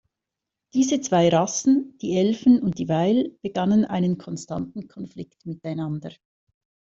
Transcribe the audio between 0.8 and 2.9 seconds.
zwei Rassen, die Elfen und die